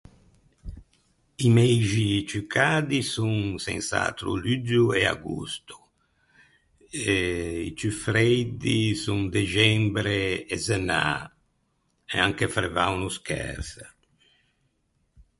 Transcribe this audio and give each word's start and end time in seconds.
I 1.47 1.49
meixi 1.57 2.07
ciù 2.29 2.41
cadi 2.53 2.99
son 3.13 3.35
sens’atro 3.65 4.29
luggio 4.43 4.83
e 4.99 5.01
agosto, 5.15 5.77
e 7.11 7.13
i 7.69 7.69
ciù 7.79 7.89
freidi 8.03 8.79
son 9.03 9.21
dexembre 9.35 10.19
e 10.53 10.55
zenâ, 10.65 11.05
e 12.13 12.15
anche 12.25 12.45
frevâ 12.55 12.85
o 12.93 12.95
no 13.01 13.09
schersa. 13.17 13.85